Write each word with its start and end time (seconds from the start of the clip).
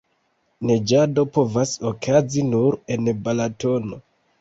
Naĝado 0.69 1.27
povas 1.37 1.75
okazi 1.91 2.47
nur 2.57 2.83
en 2.97 3.15
Balatono. 3.29 4.05